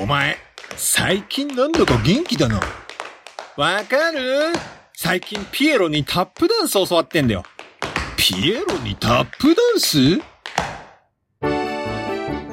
[0.00, 0.36] お前、
[0.76, 2.60] 最近なんだか元気だな。
[3.56, 4.52] わかる？
[4.96, 7.44] 最近ピエロにタップダンス教わってんだよ。
[8.16, 10.20] ピエロにタップダンス？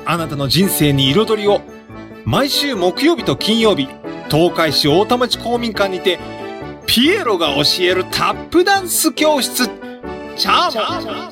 [0.06, 1.62] あなたの人生に彩りを。
[2.26, 3.88] 毎週木曜日と金曜日、
[4.30, 6.20] 東海市大田町公民館にて、
[6.86, 9.68] ピエロが教えるタップダンス教室。
[10.38, 10.84] チャーモ
[11.28, 11.32] ン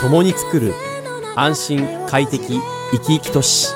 [0.00, 0.72] 共に作る
[1.38, 2.58] 安心快適
[2.92, 3.68] 生き生き都市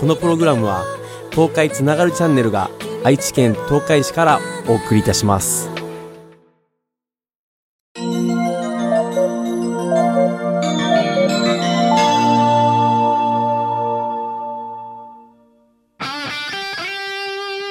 [0.00, 0.84] このプログラムは
[1.32, 2.70] 東海つながるチャンネルが
[3.04, 5.68] 愛知県東海市からお送りいたします。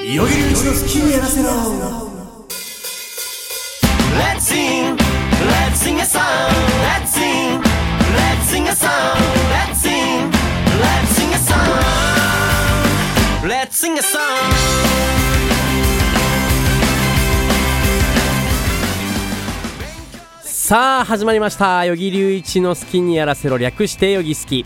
[0.06, 1.50] よいようちの好きにやらせろ。
[4.18, 6.22] Let's sing, let's sing a song,
[6.84, 7.45] let's sing,
[13.96, 14.20] sing a song.
[20.44, 21.80] さあ始まりました。
[21.86, 23.58] 与木隆一の好きにやらせろ。
[23.58, 24.66] 略して与木好き。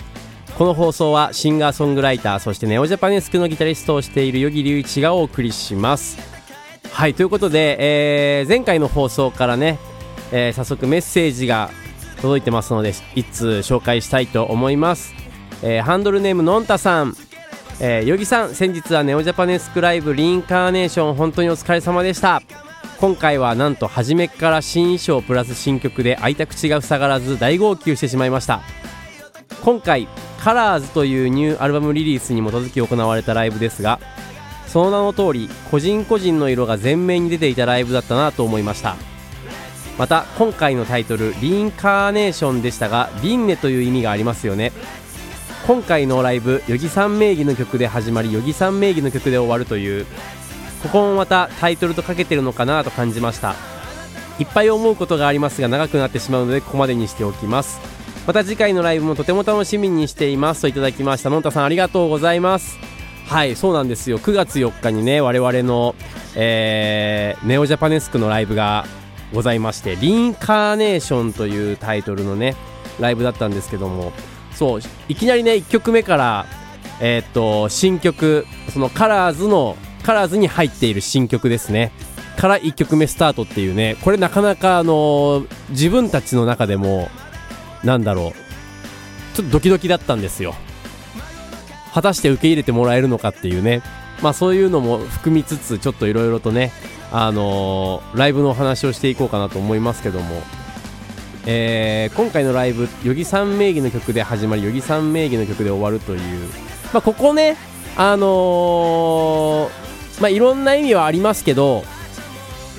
[0.58, 6.18] この放送はシンガーソングライターそしてネオジャパネスクのギタリストをしている与木隆一がお送りします。
[6.92, 7.78] はいということで、
[8.40, 9.78] えー前回の放送からね、
[10.32, 11.70] えー早速メッセージが
[12.22, 15.14] 届いてますので一通紹介したいと思います、
[15.64, 17.16] えーハンドルネームのんたさん。
[17.82, 22.42] えー、ヨギさん先日はネオジャパネスクライブリインカーネーション本当にお疲れ様でした。
[23.00, 28.62] 今回はなんと初めから新衣装プラス新曲で開いた口が塞がらず大号泣してしまいました。
[29.64, 30.10] 今回
[30.42, 34.00] カラーズというニューアルバムリリースに基づき行われたライブですが
[34.68, 38.98] その名の通り個人個人の色が前面に出ていたライブだったなと思いました。
[39.98, 44.72] また今回のタイトル「リインカーネーション」でしたが「輪廻」という意味がありますよね。
[45.68, 50.06] 今回のライブ余木さん名義の曲で始まり余木さん名義の曲で終わるという
[50.82, 53.56] ここもまたタイトルとかけてるのかなと感じました。
[54.40, 57.80] いっぱい思うことがありますが長くなってしまうのでここまでにしておきます。
[58.26, 60.62] また次回のライブもとても楽しみにしています。
[60.62, 61.30] といただきました。
[61.30, 62.78] のんたさんありがとうございます。
[63.28, 64.18] はいそうなんですよ。
[64.18, 65.96] 9月4日にね我々の、
[66.36, 68.86] えーネオジャパネスクのライブが
[69.34, 72.56] ございまして「リンカーネーション」というタイトルのね
[73.00, 74.12] ライブだったんですけども
[74.60, 76.46] そういきなりね1曲目から
[77.00, 81.94] えーっと新曲そのカラーズのカラーズに入っている新曲ですね。
[82.38, 83.96] から1曲目スタートっていうね。
[84.02, 87.10] これなかなかあの自分たちの中でも
[87.86, 89.36] なんだろう。
[89.36, 90.56] ちょっとドキドキだったんですよ。
[91.94, 93.82] 果たして受け入れてもらえるのかっていうね。
[94.22, 96.74] まあそういうのも含みつつちょっといろいろとね
[97.14, 100.42] あのーライブのお話をしていこうかなと思いますけども。
[101.52, 106.48] えー今回のライブ余木さん名義の曲で始まり余木さん名義の曲で終わるという。
[106.94, 107.58] まあここね
[107.98, 111.84] あのーまあいろんな意味はありますけど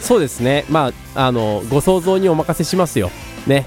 [0.00, 0.66] そうですね。
[0.70, 3.10] まああのご想像にお任せしますよ。
[3.48, 3.66] ね。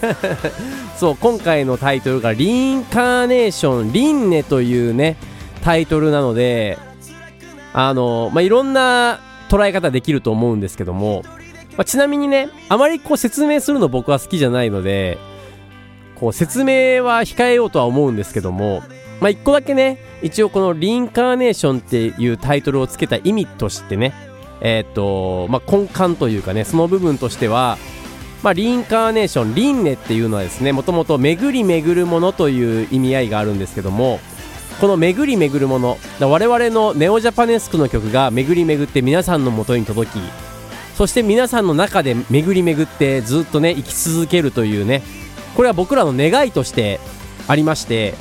[0.98, 5.16] そう今回のタイトルが「リンカーネーション輪廻」というね
[5.62, 6.78] タイトルなので
[7.72, 11.22] あのまあいろんな捉え方できると思うんですけども、
[11.76, 15.18] まあ、ちなみにねあまりこう説明するの僕は好きじゃないので
[16.14, 18.82] こう説明は控えようとは思うんですけども
[19.20, 24.12] まあ一個だけね一応この「リンカーネーション」っていうタイトルをつけた意味としてね
[24.60, 27.78] えーっとまあ根幹というかねその部分としては
[28.44, 34.20] まあ、リンカーネーション、輪廻っていうのはですね、もともと巡り巡るものという意味合いがあるんですけども、
[34.82, 40.18] この巡り巡るもの、我々のネオジャパネスクの曲が巡り巡って皆さんの元に届き、
[40.94, 45.02] そして皆さんの中で巡り巡ってずっとね、生き続けるというね、
[45.56, 47.00] これは僕らの願いとして
[47.48, 48.14] ありまして、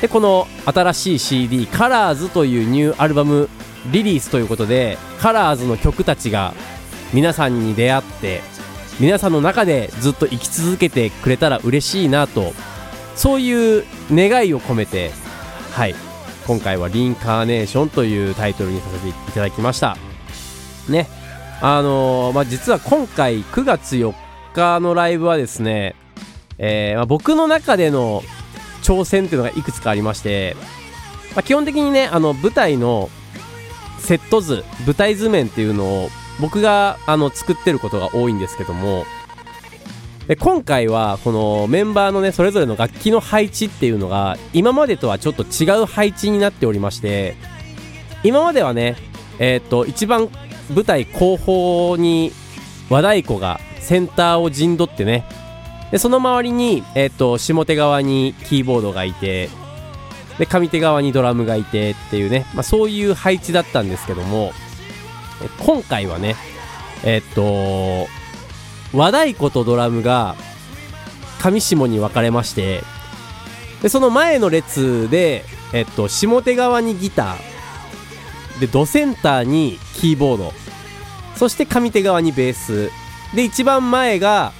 [0.00, 3.48] で、この新しい CD、カラーズというニューアルバム
[3.90, 6.54] リリースということで、カラーズの曲たちが
[7.12, 8.54] 皆さんに出会って、
[9.00, 12.52] 皆さんの中でずっと生き続けてくれたら嬉しいなと
[13.16, 15.10] そういう願いを込めて
[15.72, 15.94] はい
[16.46, 19.96] 今回は「リンカーネーション」というタイトルにさせていただきました。
[20.88, 21.08] ね。
[21.66, 24.12] あのーまあ実は今回9月4
[24.52, 25.96] 日のライブはですね、
[26.58, 28.22] えーまあ、僕の中での
[28.82, 30.56] 挑戦っていうのがいくつかありまして、
[31.34, 33.08] まあ、基本的にねあの舞台の
[33.98, 39.06] セット図舞台図面っていうのを僕があの作ってることが多いんですけども
[40.28, 47.36] で今回はこのメンバーのねそれぞれの楽器の配置っていうのが今までとはちょっと違う配置になっておりまして
[48.22, 48.96] 今まではね
[49.38, 50.28] えーと一番
[50.70, 52.32] 舞台後方に
[52.88, 55.24] 和太鼓がセンターを陣取ってね。
[55.90, 59.48] でその周りに、えっと下手側にキーボードがいて
[60.38, 64.52] で上手側にドラムがいてっていうね、まあ、そういう配置だったんですけども
[65.64, 66.34] 今回はね
[67.04, 68.08] えっと
[68.92, 70.34] 和太鼓とドラムが
[71.40, 72.82] 上下に分かれまして
[73.82, 77.53] でその前の列で、えっと、下手側にギター
[78.60, 80.52] でドセンターにキーボード。
[81.36, 82.90] そして上手側にベース。
[83.34, 84.52] で一番前が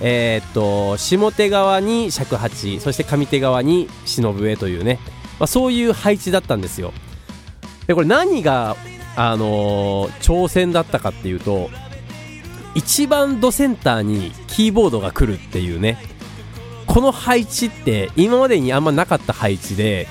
[0.00, 2.80] えーっと下手側に尺八。
[2.80, 4.98] そして上手側に忍笛というね、
[5.38, 6.92] まあ、そういう配置だったんですよ。
[7.86, 8.76] でこれ何が
[9.16, 11.70] あのー挑戦だったかっていうと
[12.74, 15.98] 一番ドセンターにキーボードが来るっていうね。
[16.86, 20.08] この配置って今までにあんまなかった配置で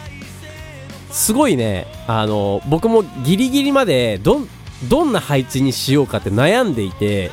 [1.11, 1.87] すごいね。
[2.07, 4.41] あの僕もギリギリまでど
[4.87, 7.31] どんな配置にしようかって悩んでいて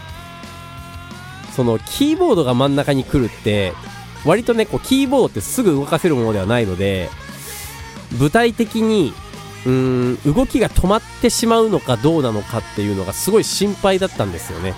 [1.55, 3.73] そのキーボードが真ん中に来るって
[4.25, 7.09] 割とねこうキーボードってすぐ動かせるものではないので
[8.19, 9.13] 具体的に
[9.65, 14.75] うーん動きが止まってしまうのかどうなのかっていうのがすごい心配だったんですよね。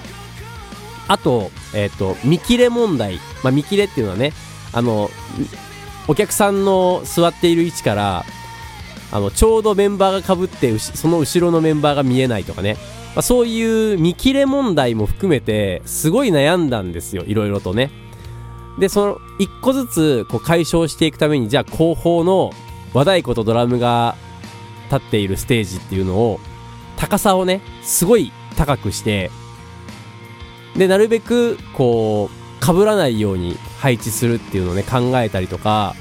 [1.09, 4.33] あと,、えっと見切れ問題、まあ、見切れっていうのはね
[4.73, 5.11] あの
[6.07, 8.25] お客さんの座っている位置から
[9.11, 12.75] あのちょうどメンバーがかぶってその後ろのメンバーが見えないとかね、
[13.15, 17.91] まあ、そういう見切れ問題も含めてすごい悩んだんですよいろいろとね。
[18.79, 22.53] でその一個ずつこう解消していくためにじゃあ後方の
[22.95, 24.15] 和太鼓とドラムが
[24.85, 26.39] 立っているステージっていうのを
[26.97, 29.31] 高さをねすごい高くして
[30.77, 35.95] でなるべくこう被らないように配置するっていうのをね考えたりとか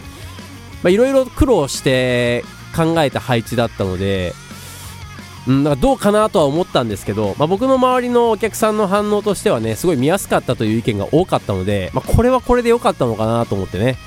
[0.85, 2.43] いろいろ苦労して
[2.77, 4.33] 考えた配置だったので
[5.47, 13.97] うん、なんかどうかなとは思ったんですけど、まあ、僕の周りのお客さんの反応としてはねすごい見やすかったという意見が多かったので、まあ、これはこれで良かったのかなと思ってね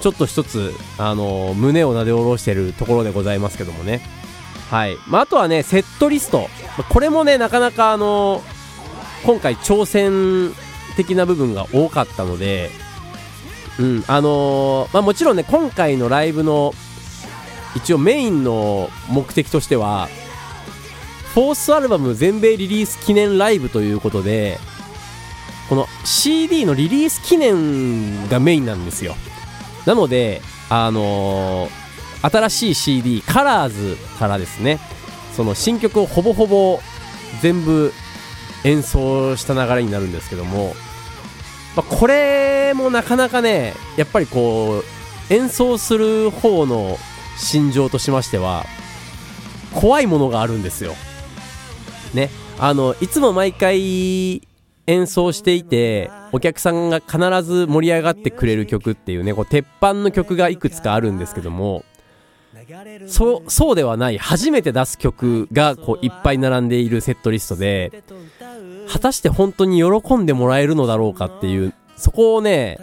[0.00, 4.00] ちょっと一つ、あのー胸をなで下ろしてるところでございますけどもね。
[4.70, 6.48] はい、まあ、あとはねセットリスト。
[6.88, 10.54] これもねなかなかあのー今回挑戦
[10.96, 12.70] 的な部分が多かったので
[13.78, 16.72] うんあのーまあ、もちろんね今回のライブの
[17.76, 20.08] 一応メインの目的としては
[21.34, 24.58] フォースアルバム全米リリース記念ライブということで
[25.68, 29.14] この CD のリリース記念がメインなんですよ。
[29.86, 31.80] なのであのー
[32.22, 34.78] 新しい CD カラーズからですね
[35.32, 36.80] その新曲をほぼほぼ
[37.40, 37.92] 全部
[38.64, 40.74] 演奏した流れになるんですけども、
[41.76, 44.82] まあ、これもなかなかねやっぱりこ
[45.30, 46.98] う演奏する方の
[47.40, 48.64] 心情としましては
[49.74, 50.94] 怖いものがあるんですよ。
[52.14, 52.30] ね。
[52.58, 54.42] あのいつも毎回
[54.86, 61.84] 演奏していてお客さんが必ず盛り上がってくれる曲っていうねこう鉄板の曲がいくつかあるんですけども
[63.06, 68.02] そうそうではない初めて出す曲がこういっぱい並んでいるセットリストで
[68.88, 72.78] 果たして本当に喜んでもらえるのだろうかっていうそこをね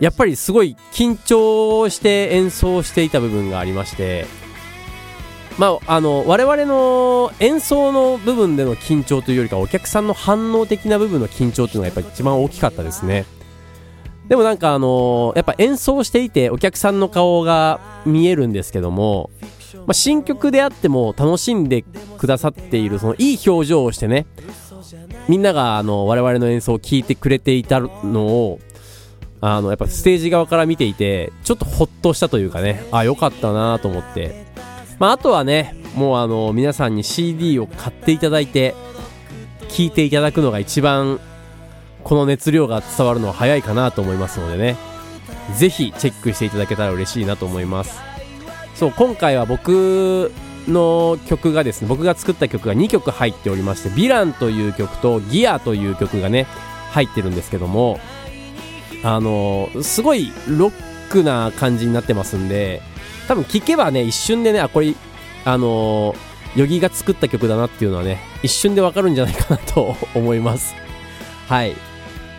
[0.00, 4.26] やっぱりすごい緊張して演奏していた部分がありまして
[5.58, 13.26] まあ、あの我々の演奏の部分での緊張というよりかお客さんの反応的な部分の緊張というのがやっぱり一番大きかったですね。
[14.28, 19.30] でもなんかあのやっぱ演奏していてお客さんの顔が見えるんですけども、
[19.78, 24.26] まあ、新曲であっても楽しんでくださっているそのいい表情をしてね
[25.28, 28.60] みんながあの我々の演奏を聴いてくれていたのを
[29.40, 32.84] あのやっぱステージ側から見ていてちょっとほっとしたというかね。
[32.90, 34.46] あよかったなと思って。
[34.98, 38.74] まあ、あとはねもうあの皆さんに CD を買っていただいて
[39.68, 41.20] 聴いていただくのが一番
[42.02, 44.76] この熱量が伝わるのは早いかなと思いますのでね。
[45.56, 48.00] ぜひチェックしていただけたら嬉しいなと思います。
[48.74, 50.32] そう今回は僕
[50.68, 56.46] の曲がですね僕が作った曲が2曲入っておりまして「ヴィラン」という曲と「ギア」という曲がね
[56.90, 58.00] 入ってるんですけども
[59.02, 60.72] あのすごいロッ
[61.10, 62.82] クな感じになってますんで
[63.26, 64.94] 多分聴けばね一瞬でねあこれ
[65.44, 70.74] あのー、ヨギが作った曲だなっていうのはね一瞬でわかるんじゃないかなと 思います。
[71.48, 71.74] はい。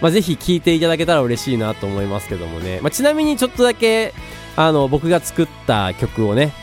[0.01, 4.13] まあ、ぜひ聴いていただけたら嬉しいなと思いますけどもね、まあ、ちなみにちょっとだけ
[4.55, 6.53] あの僕が作った曲をね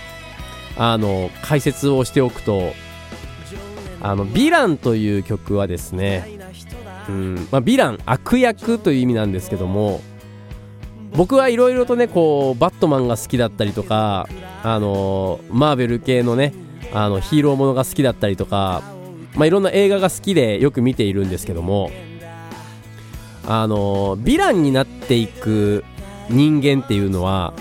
[0.76, 2.73] あの解説をしておくと
[4.00, 6.37] あのヴィランという曲はですね
[7.09, 10.00] うんまあ、ヴィラン悪役という意味なんですけども
[11.12, 14.28] 僕はいろいろとねこうバットマンが好きだったりとか
[14.62, 16.52] あのマーベル系のね
[16.92, 18.83] あのヒーローものが好きだったりとか、
[19.35, 21.90] まあ、いろんな映画が好きでよく見ているんですけども
[23.47, 25.85] あのヴィランになっていく
[26.28, 27.54] 人間っていうのは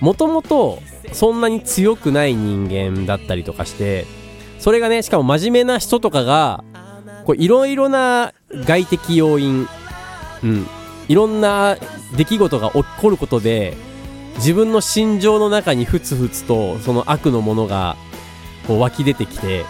[0.00, 0.80] もともと
[1.12, 4.06] そんなに強くない人間だったりとかして
[4.58, 6.64] それがねしかも真面目な人とかが
[7.36, 8.32] いろいろな
[8.64, 9.66] 外的要因
[10.42, 10.66] うん
[11.08, 11.76] いろんな
[12.16, 13.76] 出来事が起こることで
[14.36, 17.96] 自分の心情の中にふつふつとその悪のものが
[18.66, 19.64] こう湧き出てきて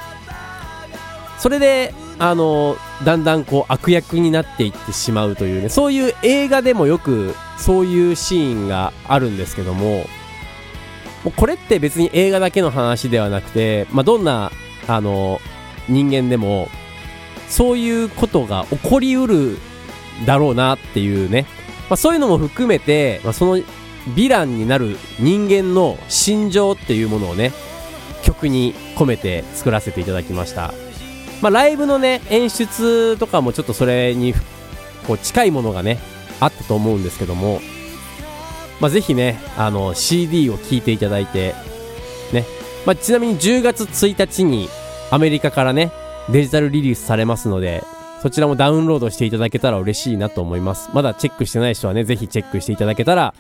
[1.39, 10.05] それであのだんだんこう悪役になっていってしまうというねそういう映画でもよくそういうシーンがあるんですけども
[11.25, 14.53] もうこれって別に映画だけの話ではなくて、まあ、どんな
[14.87, 15.41] あの
[15.89, 16.69] 人間でも
[17.49, 19.59] そういうことが起こりうる
[20.27, 21.47] だろうなっていうね、
[21.89, 27.53] まあ、そういうのも含めて、まあ、そのヴィランになる人間の心情っていうものをね
[28.23, 30.73] 曲に込めて作らせていただきました。
[31.41, 34.35] まあ、ライブのね演出とかもちょっとそれに
[35.07, 35.99] こう近いものがね
[36.41, 37.61] あったと思うんですけども、
[38.81, 41.55] まあ、ぜひねあの CD を聴いていただいて
[42.33, 42.45] ね、
[42.87, 44.69] まあ、ちなみに10月1日に
[45.11, 45.93] アメリカからね
[46.31, 47.83] デジタルリリースされますので
[48.23, 50.91] そちらもダウンロードしていただけたら嬉しいなと思います。
[50.93, 53.33] まだチェックしてない人はねぜひチェックしていただけたら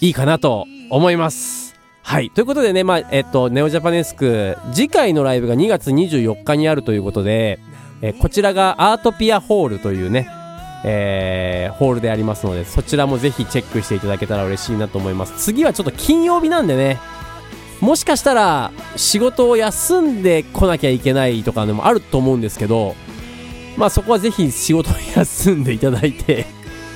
[0.00, 1.76] いいかなと思います。
[2.02, 2.30] はい。
[2.30, 7.60] ということでね、まあ、えっと、ネオジャパネスク、次回のライブが2月24日にあるということで、
[8.02, 10.28] えこちらがアートピアホールというね、
[10.84, 15.34] えー、ホールでありますので、そちらもぜひチェックしていただけたら嬉しいなと思います。
[15.36, 16.98] 次はちょっと金曜日なんでね、
[17.80, 22.94] もしかしたら仕事を休んで来なきゃいけないとかでもあると思うんですけど、
[23.76, 26.46] まあそこはぜひ仕事を休んでいただいて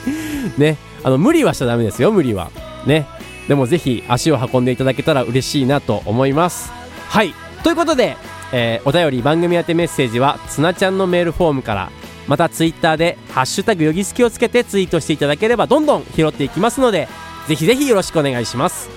[0.59, 2.51] ね、あの、無理はしちゃダメですよ、無理は。
[2.87, 3.07] ね。
[3.49, 6.73] でもぜひ足を運んでいただけたら嬉しいなと思います
[7.09, 8.17] はいということで、
[8.53, 11.91] えーお便り番組宛てメッセージはつなちゃんのメールフォームから
[12.27, 17.09] またツイッターで「ハッシュタグよぎすき」をつけてツイートしていただければどんどん拾っていきますので
[17.47, 18.89] ぜひぜひよろしくお願いします。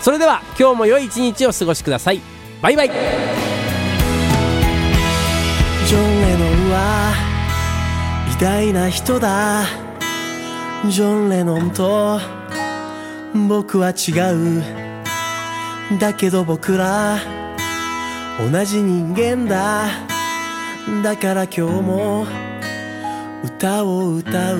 [0.00, 2.20] それでは今日も良い一日を過ごしください。
[2.60, 2.90] バイバイ。
[5.86, 7.14] ジョン・レノンは
[8.36, 9.64] 偉大な人だ。
[10.88, 12.20] ジョン・レノンと
[13.48, 14.62] 僕は違う。
[15.98, 17.18] だけど僕ら
[18.50, 20.11] 同じ人間だ。
[21.02, 22.26] だから今日も
[23.44, 24.58] 歌を歌う。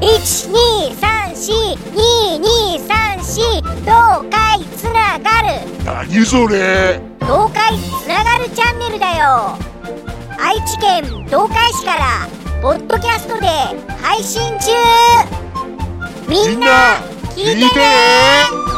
[0.00, 1.52] 一二三四
[1.92, 3.40] 二二三四
[3.82, 5.48] 東海つながる
[5.84, 7.00] 何それ？
[7.20, 9.56] 東海つながるチャンネルだよ。
[10.38, 12.28] 愛知県東海市から
[12.64, 13.46] ポッドキャストで
[14.00, 14.70] 配信中。
[16.26, 16.96] みんな
[17.36, 18.73] 聞いてね